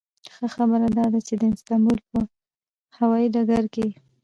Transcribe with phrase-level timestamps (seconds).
[0.33, 2.19] ښه خبره داده چې د استانبول په
[2.99, 3.87] هوایي ډګر کې.